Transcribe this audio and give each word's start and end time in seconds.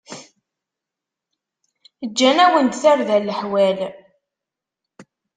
Ǧǧan-awen-d 2.09 2.73
tarda 2.81 3.17
leḥwal. 3.27 3.77